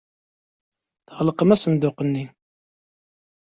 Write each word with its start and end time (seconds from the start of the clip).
Tɣelqemt 1.07 1.53
asenduq-nni. 1.55 2.25